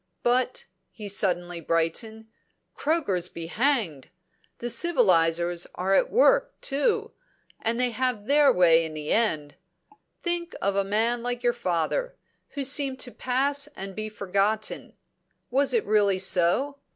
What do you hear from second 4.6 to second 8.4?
civilisers are at work too, and they have